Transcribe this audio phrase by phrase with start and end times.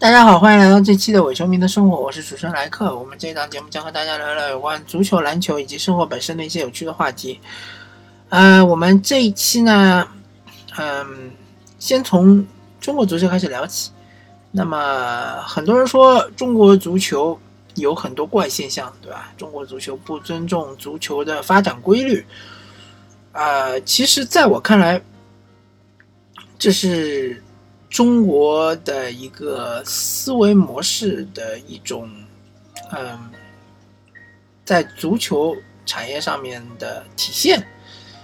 [0.00, 2.98] 大家好，欢迎来到这期的伪球迷的生活，我是主持人莱克。
[2.98, 7.38] 我们这一档节目将和大家聊聊有关足球、篮球以及生活本身的一些有趣的话题。
[8.30, 10.08] 呃，我们这一期呢，
[10.78, 11.30] 嗯，
[11.78, 12.46] 先从
[12.80, 13.90] 中国足球开始聊起。
[14.50, 17.38] 那么很多人说中国足球
[17.74, 19.30] 有很多怪现象，对吧？
[19.36, 22.24] 中国足球不尊重足球的发展规律。
[23.32, 24.98] 啊，其实在我看来，
[26.58, 27.42] 这是。
[27.90, 32.08] 中国的一个思维模式的一种，
[32.92, 33.18] 嗯，
[34.64, 37.66] 在足球产业上面的体现，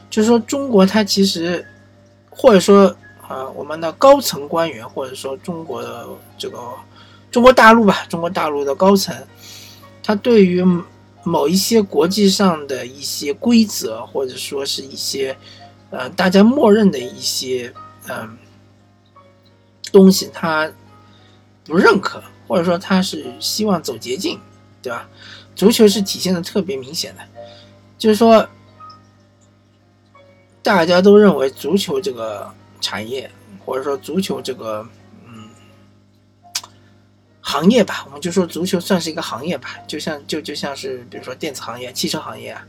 [0.09, 1.67] 就是说中国它其实，
[2.31, 6.07] 或者说啊，我们的高层官员，或者说中国的
[6.39, 6.59] 这个
[7.33, 9.13] 中国大陆吧，中国大陆的高层，
[10.01, 10.65] 他对于
[11.25, 15.37] 某一些国际上的一些规则，或者说是一些
[15.91, 17.75] 呃大家默认的一些
[18.09, 18.39] 嗯。
[19.93, 20.71] 东西他
[21.65, 24.39] 不认可，或者说他是希望走捷径，
[24.83, 25.09] 对吧？
[25.55, 27.23] 足球是体现的特别明显的，
[27.97, 28.47] 就是说
[30.63, 33.31] 大家都认为足球这个产业，
[33.65, 34.87] 或者说足球这个
[35.25, 35.49] 嗯
[37.41, 42.67] 行业吧，我们就说足球算是一个行业吧，就像就就像是比如说电子行业、汽车行业啊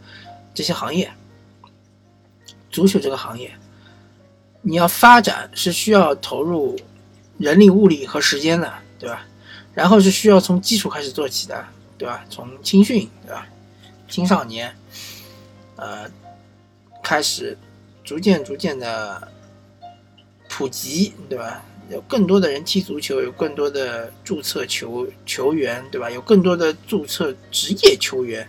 [0.54, 1.12] 这些行业，
[2.72, 3.54] 足球这个行业
[4.62, 6.80] 你要发展是需要投入。
[7.38, 9.26] 人力、物力和时间的，对吧？
[9.74, 11.66] 然后是需要从基础开始做起的，
[11.98, 12.26] 对吧？
[12.30, 13.48] 从青训，对吧？
[14.10, 14.76] 青少年，
[15.76, 16.10] 呃，
[17.04, 17.58] 开始
[18.04, 19.28] 逐渐、逐渐的
[20.50, 21.64] 普及，对吧？
[21.90, 26.10] 有更多的人踢足球，有更多的注册球球员，对吧？
[26.10, 28.48] 有更多的注册职业球员，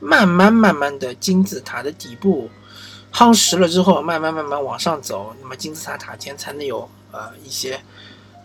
[0.00, 2.50] 慢慢、慢慢的金字塔的底部
[3.12, 7.80] 夯实了之后，慢慢、慢慢往上走，那么金字塔塔尖才能有呃一些。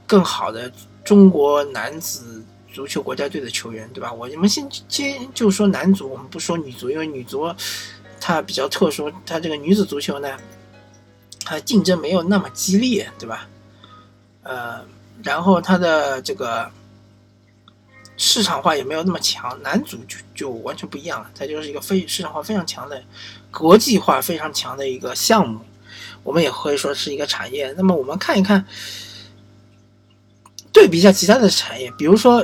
[0.07, 0.69] 更好的
[1.05, 4.11] 中国男子足球国家队的球员，对吧？
[4.11, 7.49] 我们先先就说男足，我们不说女足，因为女足
[8.19, 10.35] 它比较特殊，它这个女子足球呢，
[11.45, 13.47] 它竞争没有那么激烈，对吧？
[14.43, 14.83] 呃，
[15.23, 16.69] 然后它的这个
[18.21, 23.03] 市场化也没有那么强，男足就就完全不一样了，它就是一个非市场化非常强的
[23.49, 25.59] 国际化非常强的一个项目，
[26.21, 27.73] 我们也可以说是一个产业。
[27.75, 28.63] 那么我们看一看。
[30.73, 32.43] 对比一下其他的产业，比如说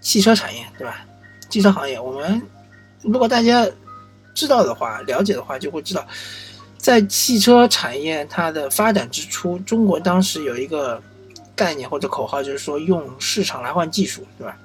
[0.00, 1.06] 汽车产业，对吧？
[1.48, 2.42] 汽车行业，我们
[3.02, 3.64] 如果大家
[4.34, 6.04] 知道的话、了解的话，就会知道，
[6.76, 11.00] 在汽车产业它的发展之初，中国当时有一个
[11.54, 14.58] 概念或者口号，就是说用市场来换技术，对吧？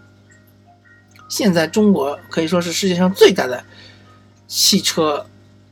[1.29, 3.63] 现在中国可以说是世界上最大的
[4.47, 5.25] 汽车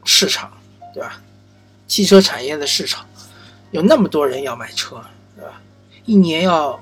[0.04, 0.52] 市场，
[0.94, 1.22] 对吧？
[1.88, 3.06] 汽车产业的市场
[3.72, 5.02] 有那么多人要买车，
[5.36, 5.62] 对吧？
[6.06, 6.80] 一年要。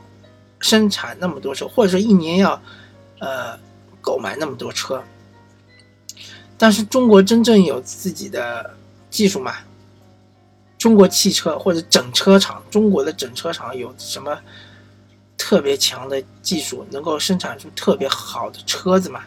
[0.60, 2.62] 生产那么多车，或者说一年要，
[3.20, 3.60] 呃，
[4.00, 5.04] 购买那么多车，
[6.58, 8.74] 但是中国真正有自己的
[9.10, 9.58] 技术吗？
[10.78, 14.40] 中国汽车或者整车厂，中国的整车厂有什么
[15.38, 19.24] 特别强的技术，能够生产出特别好的车子吗？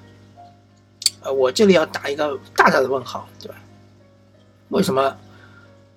[1.23, 3.55] 呃，我这里要打一个大大的问号，对吧？
[4.69, 5.17] 为什么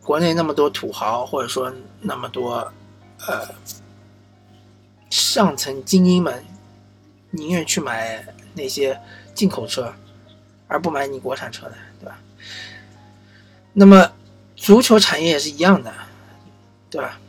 [0.02, 1.72] 国内那么多土豪，或者说
[2.02, 2.72] 那么多，
[3.28, 3.47] 呃？
[5.09, 6.46] 上层精英们
[7.31, 8.96] 宁愿去买那些
[9.34, 9.91] 进口车，
[10.68, 12.20] 而不买你国产车的，对吧？
[13.74, 14.12] 那么
[14.56, 15.91] 足球产业也是一样的，
[16.91, 17.20] 对吧？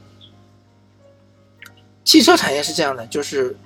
[2.04, 3.56] 汽车产业是这样的，就是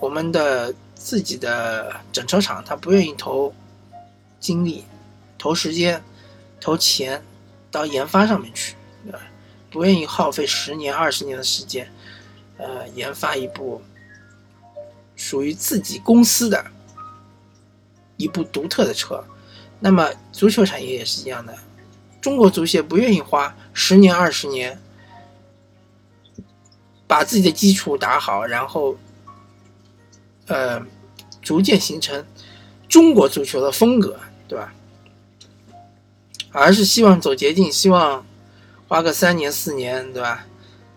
[0.00, 3.52] 我们的自己的整车厂，他不愿意投
[4.38, 4.84] 精力、
[5.38, 6.02] 投时间、
[6.60, 7.22] 投钱
[7.70, 8.74] 到研发上面去，
[9.04, 9.20] 对吧？
[9.70, 11.90] 不愿意耗费十年、二十年的时间。
[12.58, 13.82] 呃，研发一部
[15.14, 16.64] 属于自己公司的
[18.16, 19.22] 一部独特的车，
[19.78, 21.54] 那么足球产业也是一样的。
[22.18, 24.80] 中国足协不愿意花十年、二十年
[27.06, 28.96] 把自己的基础打好，然后
[30.46, 30.84] 呃，
[31.40, 32.24] 逐渐形成
[32.88, 34.18] 中国足球的风格，
[34.48, 34.72] 对吧？
[36.52, 38.24] 而是希望走捷径，希望
[38.88, 40.46] 花个三年、四年，对吧？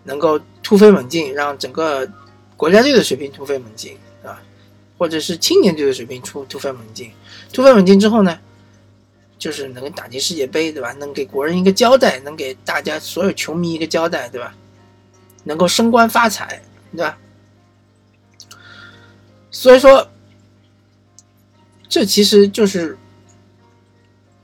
[0.04, 2.08] 能够突飞猛进，让整个
[2.56, 4.40] 国家队的水平突飞猛进啊，
[4.96, 7.10] 或者是青年队的水平突突飞猛进，
[7.52, 8.38] 突飞猛进之后呢，
[9.38, 10.92] 就是能打进世界杯，对吧？
[10.94, 14.54] 能给国人一个交代，能给大家所有球迷一个交代，对吧？
[15.44, 17.18] 能够升官发财，对吧？
[19.50, 20.08] 所以说，
[21.88, 22.96] 这其实就是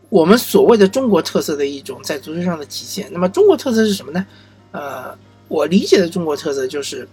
[0.09, 3.09] 我们所谓的中国特色的一种在足球上的体现。
[3.13, 4.27] 那么，中国特色是什么呢？
[4.73, 5.17] 呃。
[5.49, 7.09] 我理解的中国特色就是，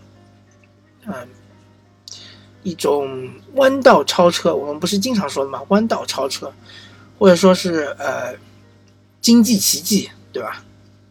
[1.06, 1.13] 嗯，
[2.63, 4.56] 一种弯道超车。
[4.56, 5.62] 我们不是经常说的吗？
[5.68, 6.51] 弯道超车，
[7.19, 8.33] 或者说是呃
[9.21, 10.65] 经济奇迹，对吧？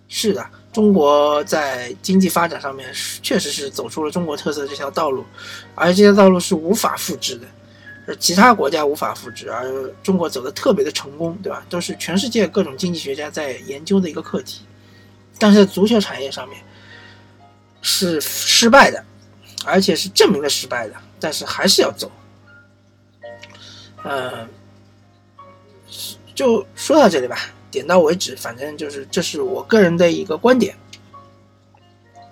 [0.09, 2.91] 是的，中国在经济发展上面
[3.23, 5.23] 确实是走出了中国特色这条道路，
[5.75, 7.47] 而这条道路是无法复制的，
[8.07, 9.71] 而其他国家无法复制，而
[10.03, 11.63] 中国走的特别的成功，对吧？
[11.69, 14.63] 都是全世界各种经济学家在研究的一个课题。
[15.39, 16.59] 但是在足球产业上面
[17.83, 19.05] 是失败的，
[19.67, 22.11] 而且是证明了失败的，但是还是要走。
[24.05, 24.49] 嗯，
[26.35, 27.37] 就说到这里吧。
[27.73, 30.77] 点到为止，反正就是这是我个人的一个观点。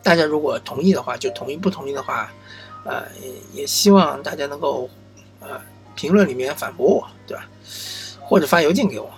[0.03, 2.31] 大家如果同意的话就同意，不同意的话，
[2.85, 3.05] 呃，
[3.53, 4.89] 也希望大家能够
[5.41, 5.61] 呃
[5.97, 7.49] 评论里面反驳我，对吧？
[8.21, 9.11] 或者发邮件给我。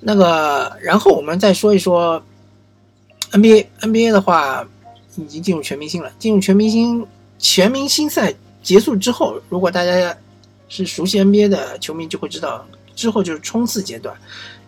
[0.00, 2.22] 那个，然后我们再说一说
[3.32, 4.66] NBA，NBA 的话
[5.16, 6.10] 已经进入全明星了。
[6.18, 7.06] 进入全明星，
[7.38, 10.16] 全明星赛结束之后，如果大家
[10.68, 12.66] 是熟悉 NBA 的球迷，就会知道
[13.00, 14.14] 之后就是冲刺阶段。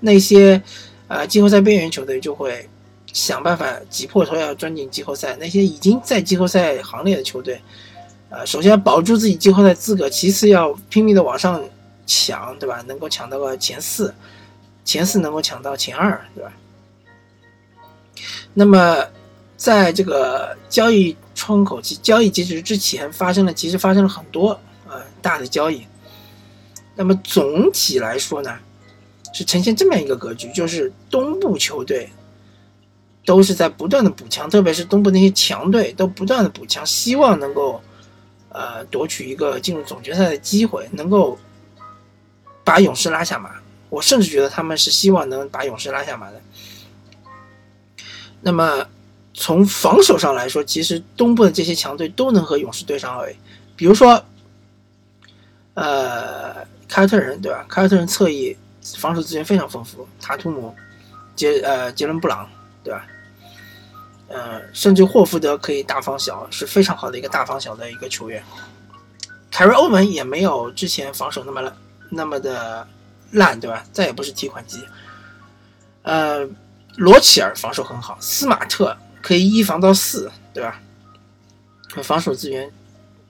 [0.01, 0.61] 那些，
[1.07, 2.67] 呃，季后赛边缘球队就会
[3.13, 5.37] 想办法挤破头要钻进季后赛。
[5.39, 7.61] 那些已经在季后赛行列的球队，
[8.31, 11.63] 呃，首先要保住自己季后赛资格，其次要拼命的往上
[12.07, 12.83] 抢，对吧？
[12.89, 14.15] 能够抢到个前四，
[14.83, 16.51] 前四能够抢到前二，对吧？
[18.55, 19.07] 那么，
[19.59, 24.59] 在这个交易窗口期、交易截止之前，发生了其实发生了很多
[24.89, 25.87] 呃大的交易。
[26.95, 28.59] 那么总体来说呢？
[29.35, 32.07] 是呈现这么一个格局，就是东部球队
[33.25, 37.81] 都是在不断的补强，特别是东部那些强队都不断的补强，希望能够
[38.51, 41.39] 呃夺取一个进入总决赛的机会，能够
[42.63, 43.53] 把勇士拉下马。
[43.89, 46.39] 我甚至觉得他们是希望能把勇士拉下马的。
[48.43, 48.87] 那么
[49.33, 53.35] 从防守上来说，其实东部的这些强队都能和勇士对上位，
[53.77, 54.23] 比如说
[55.73, 57.65] 呃凯尔特人，对吧？
[57.71, 58.55] 凯尔特人侧翼。
[58.99, 60.75] 防守资源非常丰富，塔图姆、
[61.37, 62.51] 杰呃杰伦布朗，
[62.83, 63.07] 对吧？
[64.27, 68.43] 呃，甚至霍福德可以大防小，是非常好的一个大防小的一个球员。
[69.53, 71.77] 凯瑞欧文也没有之前防守那么烂，
[72.11, 72.85] 那么的
[73.31, 73.85] 烂，对吧？
[73.93, 74.85] 再也不是提款机。
[76.03, 76.45] 呃，
[76.97, 80.81] 罗齐尔防守很好，斯马特可以一防到四，对吧？
[82.03, 82.69] 防守资源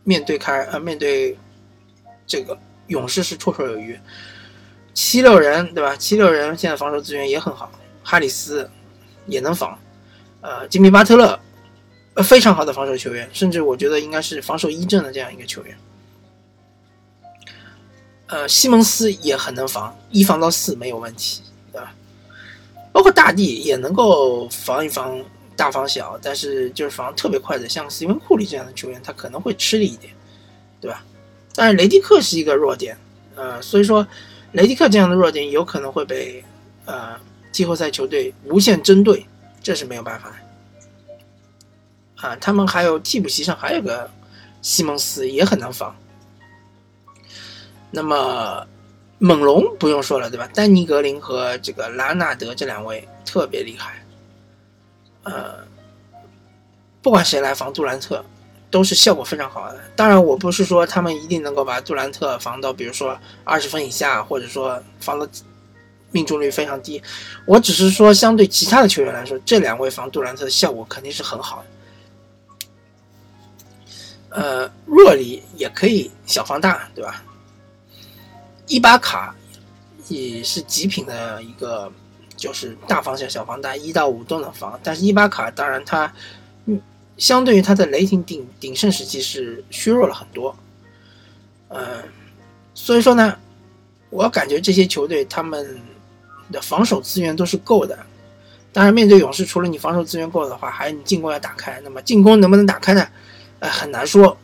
[0.02, 1.36] 面对凯呃面对
[2.26, 2.58] 这个
[2.92, 3.98] 勇士是绰绰有余。
[4.94, 5.96] 七六人对吧？
[5.96, 7.72] 七六人现在防守资源也很好，
[8.04, 8.70] 哈里斯
[9.26, 9.76] 也能防，
[10.42, 11.40] 呃，吉米巴特勒，
[12.14, 15.76] 呃，非常好的防守球员，甚至我觉得应该是防守一阵的这样一个球员。
[18.26, 21.42] 呃，西蒙斯也很能防，一防到四没有问题，
[21.72, 21.94] 对吧？
[22.92, 25.18] 包括大帝也能够防一防
[25.56, 30.12] 大防小，但是就是防特别快的，像斯文库里这样的球员，他可能会吃力一点，
[30.82, 31.02] 对吧？
[31.54, 32.96] 但是雷迪克是一个弱点，
[33.36, 34.06] 呃，所以说。
[34.52, 36.44] 雷迪克这样的弱点有可能会被
[36.84, 37.18] 呃
[37.50, 39.26] 季后赛球队无限针对，
[39.62, 40.30] 这是没有办法
[42.16, 42.36] 啊。
[42.36, 44.10] 他们还有替补席上还有个
[44.60, 45.96] 西蒙斯也很难防。
[47.90, 48.66] 那么
[49.16, 50.46] 猛龙不用说了，对吧？
[50.52, 54.04] 丹尼格林和这个拉纳德这两位特别厉害，
[55.22, 55.66] 呃，
[57.00, 58.22] 不管谁来防杜兰特。
[58.72, 59.78] 都是效果非常好的。
[59.94, 65.28] 当然，我不是说他们一定能够把杜兰特防到，比如说二十分以下，或者说防的
[66.10, 67.00] 命中率非常低。
[67.44, 71.66] 我只是说，相对其他的球员来说，这两位防杜兰特的效果肯定是很好的。
[74.30, 77.22] 呃，若里也可以小防大，对吧？
[78.66, 79.34] 伊巴卡
[80.08, 81.92] 也是极品的一个，
[82.36, 84.80] 就是大防小，小防大，一到五都能防。
[84.82, 86.10] 但是伊巴卡，当然他。
[87.16, 90.56] 相对于他在雷霆鼎鼎盛时期是削弱了很多，
[91.68, 92.02] 嗯，
[92.74, 93.36] 所以说呢，
[94.10, 95.80] 我感觉这些球队他们
[96.50, 97.98] 的防守资源都是够的。
[98.72, 101.78] 当然，面对勇士，除了你防守资源够的话，还有你进攻要打开。
[101.84, 103.06] 那么进攻能不能打开呢？
[103.58, 104.34] 呃，很难说。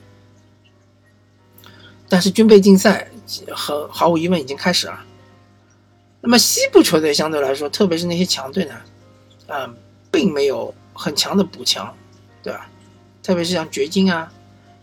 [2.10, 3.10] 但是军备竞赛
[3.50, 5.02] 和毫无疑问已经开始了。
[6.20, 8.74] 那么西部球队相对来说，特别是那些强队呢，
[9.46, 9.74] 嗯，
[10.10, 11.94] 并没有很强的补强。
[12.42, 12.68] 对吧？
[13.22, 14.32] 特别是像掘金啊，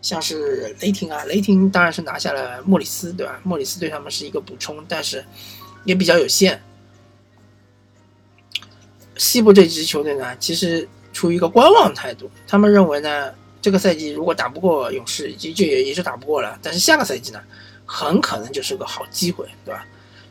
[0.01, 3.39] 像是雷霆啊，雷霆当然是拿下了莫里斯，对吧？
[3.43, 5.25] 莫里斯对他们是一个补充，但是
[5.83, 6.61] 也比较有限。
[9.17, 16.59] 西部这支球队呢，其实处于一个观望态度，他们认为呢，这个赛季如果打不过勇士，就就也也是打不过了。
[16.61, 17.41] 但是下个赛季呢，
[17.85, 19.85] 很可能就是个好机会，对吧？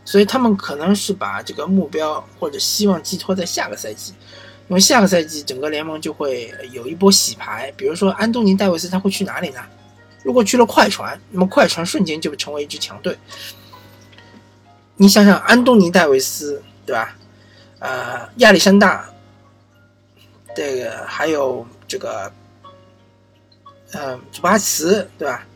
[0.04, 4.12] 所以他们可能是把这个目标或者希望寄托在下个赛季。
[4.68, 9.60] 因为下个赛季整个联盟就会有一波洗牌，比如说安东尼戴维斯他会去哪里呢？
[10.22, 13.16] 如果去了快船，那么快船瞬间就成为一支强队。
[14.96, 17.14] 你想想，安东尼戴维斯，对吧？
[17.78, 19.06] 呃，亚历山大，
[20.56, 22.32] 这个还有这个，
[23.92, 25.46] 呃，祖巴茨，对吧？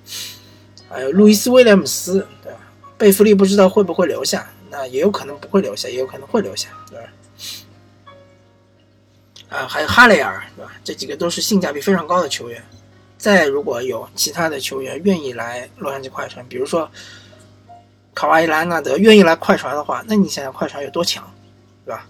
[0.91, 2.59] 还有路易斯威廉姆斯，对吧？
[2.99, 7.09] 贝弗利不知道会不会留下，那也有可能不会留下，也有可能会留下，对吧？
[9.49, 10.73] 啊，还有哈雷尔，对吧？
[10.85, 12.63] 这几个都是性价比非常高的球员。
[13.17, 16.91] 再如果有其他的球员愿意来洛杉矶快船，比如说。
[18.15, 21.23] 卡瓦伊·莱纳德愿意来快船的话，那你想想快船有多强，
[21.85, 22.05] 对吧？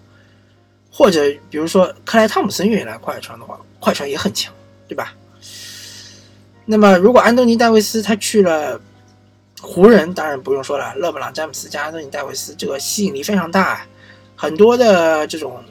[0.90, 4.50] 或者比如说克莱·汤姆森愿意来快船的话，快船也很强，
[4.88, 5.12] 对吧？
[6.64, 8.80] 那么如果安东尼·戴维斯他去了
[9.60, 13.86] 湖人，当然不用说了，勒布朗·詹姆斯加安东尼·戴维斯，这个吸引力非常大，
[14.34, 15.62] 很多的这种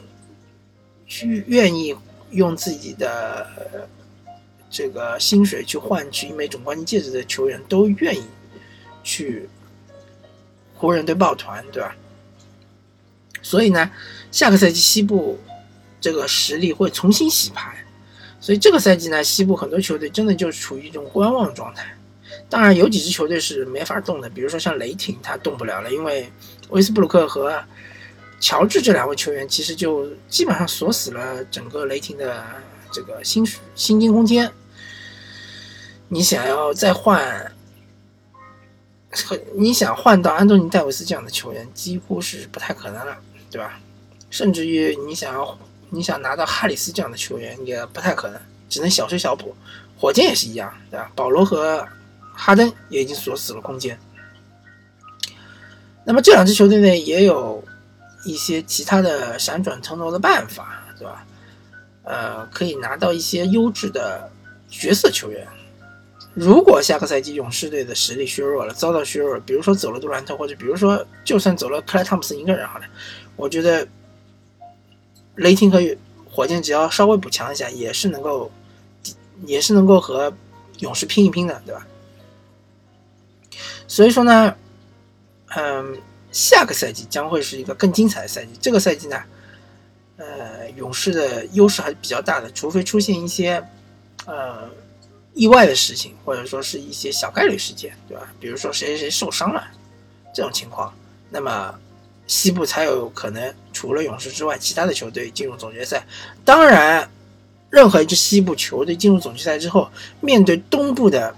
[1.07, 1.95] 去愿意
[2.31, 3.87] 用自己的
[4.69, 8.23] 这个薪水去换取一枚总冠军戒指的球员都愿意
[9.03, 9.49] 去。
[10.79, 11.95] 湖人队抱团，对吧？
[13.41, 13.89] 所以呢，
[14.31, 15.39] 下个赛季西部
[15.99, 17.83] 这个实力会重新洗牌。
[18.39, 21.97] 所以这个赛季呢，西部很多球队真的就处于一种观望状态。
[22.47, 26.31] 当然，有几支球队是没法动的，比如说像雷霆，他动不了了，因为
[26.69, 27.59] 威斯布鲁克和
[28.39, 32.43] 乔治这两位球员其实就基本上锁死了整个雷霆的
[32.91, 34.51] 这个薪薪金空间。
[36.07, 37.51] 你想要再换？
[39.55, 43.17] 你想换到安东尼戴维斯这样的球员，几乎是不太可能了，
[43.49, 43.79] 对吧？
[44.29, 45.57] 甚至于你想要
[45.89, 48.39] 你想拿到哈里斯这样的球员，也不太可能，
[48.69, 49.55] 只能小修小补。
[49.97, 51.09] 火箭也是一样，对吧？
[51.15, 51.83] 保罗和
[52.33, 53.97] 哈登也已经锁死了空间。
[56.03, 57.63] 那么这两支球队呢，也有
[58.27, 61.25] 一些其他的闪转腾挪的办法，对吧？
[62.03, 64.29] 呃，可以拿到一些优质的
[64.69, 65.47] 角色球员。
[66.33, 72.85] 如果下个赛季勇士队的实力削弱了，遭到削弱，比如说走了杜兰特，或者比如说就算走了克莱汤普森一个人好了，
[73.35, 73.87] 我觉得
[75.35, 75.81] 雷霆和
[76.29, 78.51] 火箭只要稍微补强一下，也是能够，
[79.45, 80.31] 也是能够和
[80.79, 81.87] 勇士拼一拼的，对吧？
[83.87, 84.55] 所以说呢，
[85.55, 85.97] 嗯，
[86.37, 88.51] 下个赛季将会是一个更精彩的赛季。
[88.61, 89.23] 这个赛季呢，
[90.17, 93.63] 呃，勇士的优势还是比较大的，除非出现一些，
[94.25, 94.69] 呃。
[95.33, 98.33] 意外的事情，或者说是一些小概率事件，对吧？
[98.39, 99.67] 比如说谁谁谁受伤了，
[100.33, 100.91] 这种情况，
[101.29, 101.71] 那么
[102.25, 106.03] 西部才有可能除了勇士之外，其他的球队进入总决赛。
[106.43, 107.07] 当然，
[107.69, 109.87] 任何一支西部球队进入总决赛之后，
[110.21, 111.35] 面对东部的，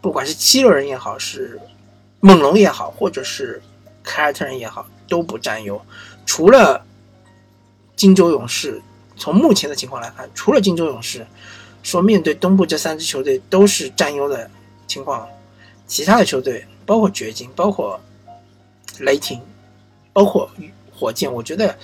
[0.00, 1.60] 不管是七六人也好，是
[2.20, 3.60] 猛龙也好，或者是
[4.02, 5.80] 凯尔特人也好，都不占优。
[6.26, 6.84] 除了
[7.96, 8.80] 金州勇士，
[9.16, 11.26] 从目前的情况来看，除了金州勇士。
[11.84, 14.48] 说面对东部这三支球队都是占优的
[14.86, 15.28] 情况，
[15.84, 18.00] 其他的球队包括掘金、包括
[19.00, 19.40] 雷霆、
[20.12, 20.48] 包括
[20.94, 21.76] 火箭，我觉得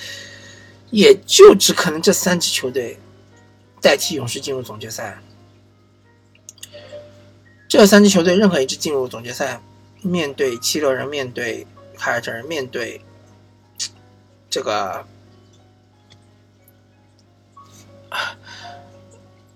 [0.91, 2.97] 也就只可能这三支球队
[3.81, 5.21] 代替勇士进入总决赛。
[7.67, 9.61] 这三支球队任何一支进入总决赛，
[10.03, 11.67] 面对七六人、面对
[11.99, 13.01] 凯尔特人、面对
[14.49, 15.05] 这个。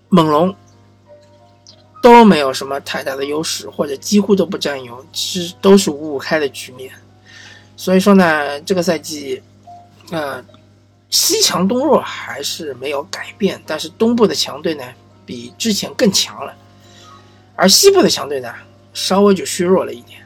[0.09, 0.55] 猛龙
[2.03, 6.93] 都没有什么太大的优势，或者几乎都不占优，其实都是五五开的局面。
[7.75, 9.41] 所以说呢，这个赛季，
[10.11, 10.45] 呃，
[11.09, 14.83] 西强东弱还是没有改变，但是东部的强队呢
[15.25, 16.55] 比之前更强了，
[17.55, 18.53] 而西部的强队呢
[18.93, 20.22] 稍微就削弱了一点。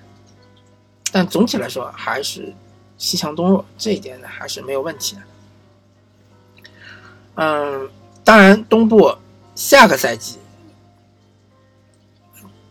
[1.11, 2.53] 但总体来说还是
[2.97, 5.21] 西强东弱，这一点呢还是没有问题的。
[7.35, 7.89] 嗯，
[8.23, 9.17] 当然东部。
[9.55, 10.37] 下个赛季，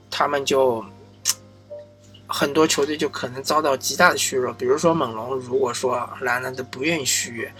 [0.08, 0.84] 他们就
[2.28, 4.52] 很多球队就可能遭到极大的削弱。
[4.52, 7.52] 比如说猛龙，如果说兰纳德不愿意续约，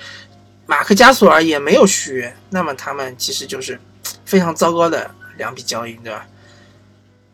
[0.64, 3.80] 马克加索尔也没有续约，那么他们其实就是
[4.24, 6.24] 非常糟糕的两笔交易，对吧？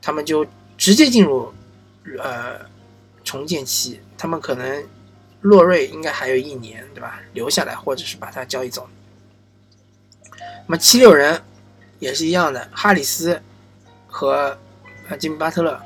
[0.00, 0.46] 他们就
[0.78, 1.52] 直接进入
[2.22, 2.58] 呃
[3.32, 4.86] 重建期，他们可能
[5.40, 7.20] 洛瑞应该还有一年，对吧？
[7.32, 8.88] 留下来，或者是把他交易走。
[10.66, 11.40] 那么七六人。
[11.98, 13.40] 也是一样的，哈里斯
[14.08, 14.58] 和
[15.08, 15.80] 啊吉米巴特勒，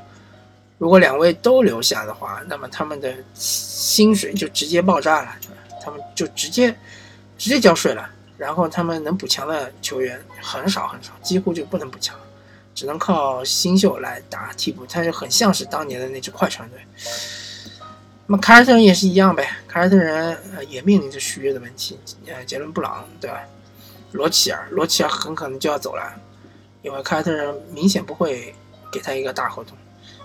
[0.79, 5.35] 如果两位都留下的话，那么他们的薪水就直接爆炸了，
[5.79, 6.75] 他们就直接
[7.37, 8.09] 直接交税了。
[8.35, 12.19] 然后他们能补强的球员很少很少，几乎就不能补强，
[12.77, 14.85] 只能靠新秀来打替补。
[14.85, 16.79] 他就很像是当年的那支快船队。
[18.27, 23.41] 那么凯尔特人也是一样呗，凯尔特人呃也面临着续约的问题，呃，杰伦布朗对吧？
[24.11, 26.13] 罗齐尔，罗齐尔很可能就要走了，
[26.83, 28.53] 因为凯尔特人明显不会
[28.91, 29.75] 给他一个大合同。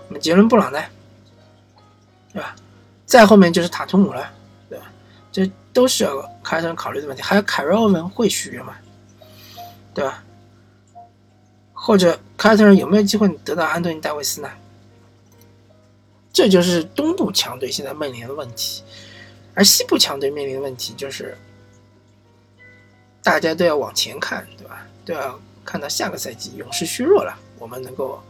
[0.07, 0.79] 那么杰伦布朗呢，
[2.31, 2.55] 对吧？
[3.07, 4.31] 再后面就是塔图姆了，
[4.69, 4.85] 对吧？
[5.31, 7.23] 这都是要凯尔特人考虑的问题。
[7.23, 8.75] 还有凯瑞欧文会续约吗？
[9.93, 10.23] 对吧？
[11.85, 14.49] 或者凯尔特人有没有机会得到安东尼戴维斯呢？
[16.31, 18.81] 这就是东部强队现在面临的问题，
[19.53, 21.37] 而西部强队面临的问题就是，
[23.21, 24.87] 大家都要往前看，对吧？
[25.03, 28.23] 都要看到下个赛季勇士虚弱了，我们能够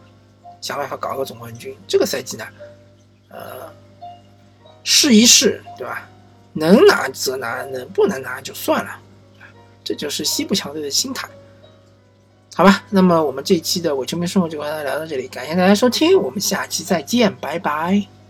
[0.60, 1.78] 想办法搞个总冠军。
[1.88, 2.48] 这个赛季呢，
[3.30, 3.72] 呃，
[4.84, 6.10] 试一试，对吧？
[6.54, 9.00] 能拿则拿，能不能拿就算了，
[9.84, 11.30] 这就是西部强队的心态。
[12.56, 18.23] 好吧，那么我们这一期的伪球迷生活就跟大家聊到这里，感谢大家收听，我们下期再见，拜拜。